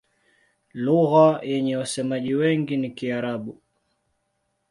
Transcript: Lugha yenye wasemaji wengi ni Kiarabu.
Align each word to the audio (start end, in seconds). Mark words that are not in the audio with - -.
Lugha 0.83 1.27
yenye 1.43 1.75
wasemaji 1.77 2.35
wengi 2.35 2.77
ni 2.77 2.89
Kiarabu. 2.91 3.61